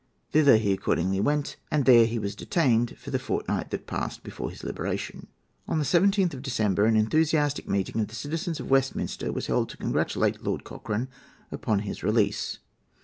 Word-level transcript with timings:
Thither 0.31 0.57
he 0.57 0.71
accordingly 0.71 1.19
went, 1.19 1.57
and 1.69 1.85
there 1.85 2.07
he 2.07 2.17
was 2.17 2.33
detained 2.35 2.97
for 2.97 3.11
the 3.11 3.19
fortnight 3.19 3.69
that 3.69 3.85
passed 3.85 4.23
before 4.23 4.49
his 4.49 4.63
liberation. 4.63 5.27
On 5.67 5.77
the 5.77 5.85
17th 5.85 6.33
of 6.33 6.41
December 6.41 6.85
an 6.85 6.95
enthusiastic 6.95 7.69
meeting 7.69 8.01
of 8.01 8.07
the 8.07 8.15
citizens 8.15 8.59
of 8.59 8.71
Westminster 8.71 9.31
was 9.31 9.45
held 9.45 9.69
to 9.69 9.77
congratulate 9.77 10.43
Lord 10.43 10.63
Cochrane 10.63 11.07
upon 11.51 11.81
his 11.81 12.01
release. 12.01 12.57